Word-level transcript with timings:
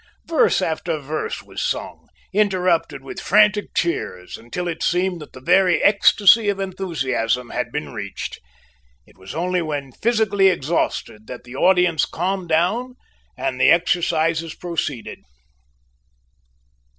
Verse 0.25 0.63
after 0.63 0.97
verse 0.97 1.43
was 1.43 1.61
sung, 1.61 2.07
interrupted 2.33 3.03
with 3.03 3.19
frantic 3.21 3.71
cheers, 3.75 4.35
until 4.35 4.67
it 4.67 4.81
seemed 4.81 5.21
that 5.21 5.33
the 5.33 5.39
very 5.39 5.83
ecstasy 5.83 6.49
of 6.49 6.59
enthusiasm 6.59 7.51
had 7.51 7.71
been 7.71 7.93
reached. 7.93 8.39
It 9.05 9.15
was 9.19 9.35
only 9.35 9.61
when 9.61 9.91
physically 9.91 10.47
exhausted 10.47 11.27
that 11.27 11.43
the 11.43 11.55
audience 11.55 12.05
calmed 12.07 12.49
down 12.49 12.95
and 13.37 13.61
the 13.61 13.69
exercises 13.69 14.55
proceeded. 14.55 15.19